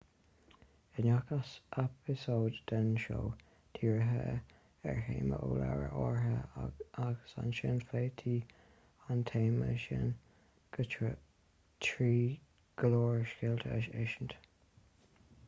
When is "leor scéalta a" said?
12.95-13.79